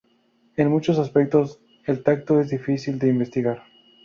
En 0.57 0.69
muchos 0.71 0.97
aspectos, 0.97 1.59
el 1.85 2.01
tacto 2.01 2.39
es 2.41 2.49
difícil 2.49 2.97
de 2.97 3.09
investigar. 3.09 3.61